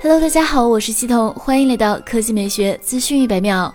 [0.00, 3.74] Hello，大家好，我是系统，欢迎来到科技美学资讯一百秒。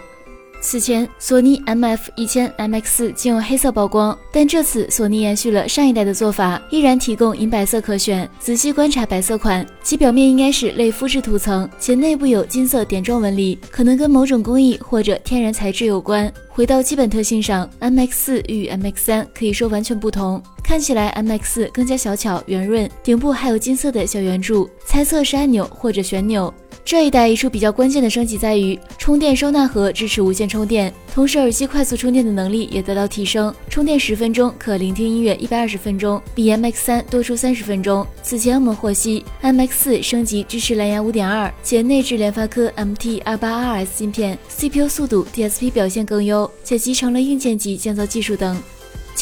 [0.61, 8.27] 此前，索尼 MF 一千 MX 仅有黑色曝光，但这次索尼延续了上一代的做法，依然提供银白色可选。
[8.39, 16.31] 仔细观察白色款，其表面应该是类肤质涂层，且内部有金色点状纹理，可能跟某种工艺或者天然材质有关。
[16.47, 20.41] 回到基本特性上，MX 四与 MX 三可以说完全不同。
[20.63, 26.51] 看起来 MX 四更加小巧圆润，顶部还有金色的小圆柱，猜测是按钮或者旋钮。
[26.85, 38.05] 这一代一处比较关键的升级在于充电收纳盒支持无线充电，同时耳机快速充电的能力也得到提升，充电十分钟可聆听音乐一百二十分钟，比 MX 三多出三十分钟。
[38.21, 48.61] 此前我们获悉，MX 四升级支持蓝牙五点二，且内置联发科 MT 二八 RS 芯片，CPU 速度、DSP 表现更优，且集成了硬件级降噪技术等。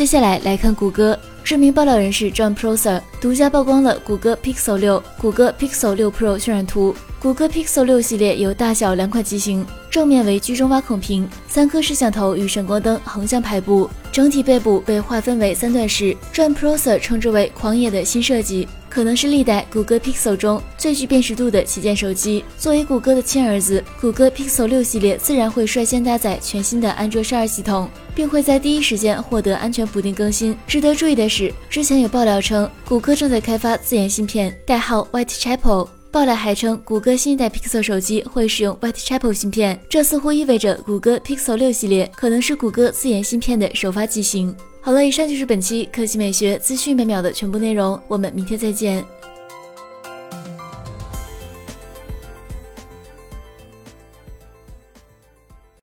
[0.01, 1.15] 接下来来看谷歌。
[1.43, 6.95] 知名爆料人士 John Prosser 独家曝光了谷歌 Pixel 六、谷歌 Pixel 六 Pro 渲染图。
[7.19, 16.17] 谷歌 Pixel 六系列有大小两款机型，正面为居中挖孔屏，三颗摄像头与闪光灯横向排布，整体背部被划分为三段式。
[16.33, 18.67] John Prosser 称之为狂野的新设计。
[18.89, 22.43] 可能是历代谷歌 Pixel 中最具辨识度的旗舰手机。
[22.57, 30.57] 作为谷歌的亲儿子，谷歌 Pixel 六系列自然会率先搭载全新的安卓十二系统，并会在第一时间获得安全补丁更新。
[30.67, 35.87] 值得注意的是，之前有爆料称谷歌正在开发自研芯片，代号 Whitechapel。
[36.11, 44.53] 爆料还称，谷歌新一代 Pixel 手机会使用 Whitechapel 芯片，这似乎意味着谷歌 Pixel 六系列可能是谷歌自研芯片的首发机型。
[44.81, 49.05] 好了，以上就是本期科技美学资讯每秒的全部内容，我们明天再见。